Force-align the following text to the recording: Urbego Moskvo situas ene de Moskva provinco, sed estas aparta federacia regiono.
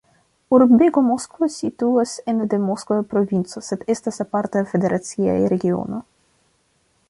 Urbego 0.57 1.01
Moskvo 1.09 1.49
situas 1.55 2.13
ene 2.33 2.47
de 2.53 2.59
Moskva 2.63 2.99
provinco, 3.13 3.63
sed 3.69 3.87
estas 3.95 4.19
aparta 4.27 4.67
federacia 4.73 5.39
regiono. 5.57 6.05